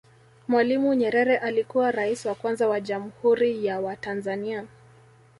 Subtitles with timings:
[0.47, 4.65] Mwalimu Nyerere alikuwa Rais wa kwanza wa Jamhuri ya wa Tanzania